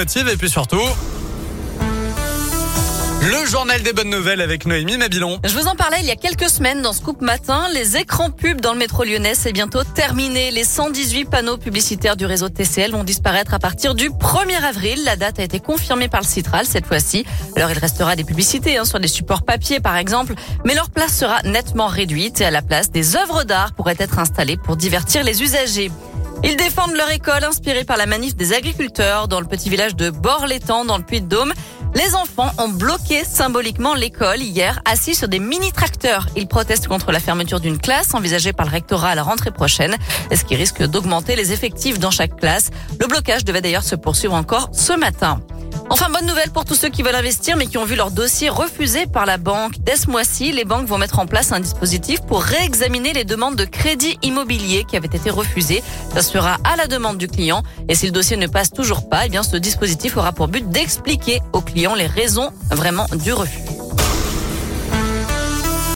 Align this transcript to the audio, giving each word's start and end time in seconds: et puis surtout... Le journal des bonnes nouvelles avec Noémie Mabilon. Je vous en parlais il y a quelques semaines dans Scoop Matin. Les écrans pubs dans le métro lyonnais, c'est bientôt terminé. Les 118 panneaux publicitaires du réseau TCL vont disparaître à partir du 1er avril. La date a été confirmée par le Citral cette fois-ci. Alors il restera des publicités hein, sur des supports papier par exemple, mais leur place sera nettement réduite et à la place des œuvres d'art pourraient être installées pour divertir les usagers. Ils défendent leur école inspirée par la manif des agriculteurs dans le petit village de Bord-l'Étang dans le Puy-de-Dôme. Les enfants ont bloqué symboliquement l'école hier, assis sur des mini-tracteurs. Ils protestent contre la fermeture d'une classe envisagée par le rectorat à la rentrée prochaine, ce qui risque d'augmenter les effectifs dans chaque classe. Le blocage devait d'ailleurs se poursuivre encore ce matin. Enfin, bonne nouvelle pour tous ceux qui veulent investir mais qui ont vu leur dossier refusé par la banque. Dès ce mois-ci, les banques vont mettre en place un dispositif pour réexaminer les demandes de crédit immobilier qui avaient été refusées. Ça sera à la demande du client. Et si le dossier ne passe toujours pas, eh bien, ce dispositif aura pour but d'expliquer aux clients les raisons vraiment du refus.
et 0.00 0.36
puis 0.36 0.48
surtout... 0.48 0.80
Le 3.20 3.44
journal 3.46 3.82
des 3.82 3.92
bonnes 3.92 4.10
nouvelles 4.10 4.40
avec 4.40 4.64
Noémie 4.64 4.96
Mabilon. 4.96 5.40
Je 5.42 5.52
vous 5.52 5.66
en 5.66 5.74
parlais 5.74 5.96
il 5.98 6.06
y 6.06 6.10
a 6.12 6.16
quelques 6.16 6.48
semaines 6.48 6.82
dans 6.82 6.92
Scoop 6.92 7.20
Matin. 7.20 7.66
Les 7.74 7.96
écrans 7.96 8.30
pubs 8.30 8.60
dans 8.60 8.72
le 8.72 8.78
métro 8.78 9.02
lyonnais, 9.02 9.34
c'est 9.34 9.52
bientôt 9.52 9.82
terminé. 9.82 10.52
Les 10.52 10.62
118 10.62 11.24
panneaux 11.24 11.56
publicitaires 11.56 12.16
du 12.16 12.26
réseau 12.26 12.48
TCL 12.48 12.92
vont 12.92 13.02
disparaître 13.02 13.54
à 13.54 13.58
partir 13.58 13.96
du 13.96 14.10
1er 14.10 14.62
avril. 14.62 15.02
La 15.04 15.16
date 15.16 15.40
a 15.40 15.42
été 15.42 15.58
confirmée 15.58 16.06
par 16.06 16.20
le 16.20 16.26
Citral 16.26 16.64
cette 16.64 16.86
fois-ci. 16.86 17.26
Alors 17.56 17.72
il 17.72 17.78
restera 17.78 18.14
des 18.14 18.24
publicités 18.24 18.78
hein, 18.78 18.84
sur 18.84 19.00
des 19.00 19.08
supports 19.08 19.42
papier 19.42 19.80
par 19.80 19.96
exemple, 19.96 20.34
mais 20.64 20.74
leur 20.74 20.88
place 20.88 21.12
sera 21.12 21.42
nettement 21.42 21.88
réduite 21.88 22.40
et 22.40 22.44
à 22.44 22.52
la 22.52 22.62
place 22.62 22.92
des 22.92 23.16
œuvres 23.16 23.42
d'art 23.42 23.72
pourraient 23.72 23.96
être 23.98 24.20
installées 24.20 24.56
pour 24.56 24.76
divertir 24.76 25.24
les 25.24 25.42
usagers. 25.42 25.90
Ils 26.44 26.56
défendent 26.56 26.94
leur 26.94 27.10
école 27.10 27.44
inspirée 27.44 27.84
par 27.84 27.96
la 27.96 28.06
manif 28.06 28.36
des 28.36 28.52
agriculteurs 28.52 29.26
dans 29.26 29.40
le 29.40 29.46
petit 29.46 29.68
village 29.68 29.96
de 29.96 30.10
Bord-l'Étang 30.10 30.84
dans 30.84 30.96
le 30.96 31.02
Puy-de-Dôme. 31.02 31.52
Les 31.94 32.14
enfants 32.14 32.52
ont 32.58 32.68
bloqué 32.68 33.24
symboliquement 33.24 33.94
l'école 33.94 34.40
hier, 34.40 34.80
assis 34.84 35.14
sur 35.14 35.26
des 35.26 35.40
mini-tracteurs. 35.40 36.28
Ils 36.36 36.46
protestent 36.46 36.86
contre 36.86 37.10
la 37.10 37.18
fermeture 37.18 37.60
d'une 37.60 37.78
classe 37.78 38.14
envisagée 38.14 38.52
par 38.52 38.66
le 38.66 38.72
rectorat 38.72 39.10
à 39.10 39.14
la 39.14 39.22
rentrée 39.24 39.50
prochaine, 39.50 39.96
ce 40.32 40.44
qui 40.44 40.54
risque 40.54 40.82
d'augmenter 40.82 41.34
les 41.34 41.52
effectifs 41.52 41.98
dans 41.98 42.12
chaque 42.12 42.36
classe. 42.36 42.70
Le 43.00 43.06
blocage 43.06 43.44
devait 43.44 43.62
d'ailleurs 43.62 43.82
se 43.82 43.96
poursuivre 43.96 44.34
encore 44.34 44.68
ce 44.72 44.92
matin. 44.92 45.40
Enfin, 45.90 46.10
bonne 46.10 46.26
nouvelle 46.26 46.50
pour 46.50 46.66
tous 46.66 46.74
ceux 46.74 46.90
qui 46.90 47.02
veulent 47.02 47.14
investir 47.14 47.56
mais 47.56 47.66
qui 47.66 47.78
ont 47.78 47.84
vu 47.84 47.96
leur 47.96 48.10
dossier 48.10 48.50
refusé 48.50 49.06
par 49.06 49.24
la 49.24 49.38
banque. 49.38 49.74
Dès 49.80 49.96
ce 49.96 50.10
mois-ci, 50.10 50.52
les 50.52 50.64
banques 50.64 50.86
vont 50.86 50.98
mettre 50.98 51.18
en 51.18 51.26
place 51.26 51.50
un 51.52 51.60
dispositif 51.60 52.20
pour 52.20 52.42
réexaminer 52.42 53.14
les 53.14 53.24
demandes 53.24 53.56
de 53.56 53.64
crédit 53.64 54.18
immobilier 54.22 54.84
qui 54.84 54.96
avaient 54.96 55.06
été 55.06 55.30
refusées. 55.30 55.82
Ça 56.12 56.22
sera 56.22 56.58
à 56.64 56.76
la 56.76 56.88
demande 56.88 57.16
du 57.16 57.26
client. 57.26 57.62
Et 57.88 57.94
si 57.94 58.04
le 58.04 58.12
dossier 58.12 58.36
ne 58.36 58.46
passe 58.46 58.70
toujours 58.70 59.08
pas, 59.08 59.24
eh 59.26 59.28
bien, 59.30 59.42
ce 59.42 59.56
dispositif 59.56 60.18
aura 60.18 60.32
pour 60.32 60.48
but 60.48 60.68
d'expliquer 60.68 61.40
aux 61.54 61.62
clients 61.62 61.94
les 61.94 62.06
raisons 62.06 62.50
vraiment 62.70 63.06
du 63.24 63.32
refus. 63.32 63.67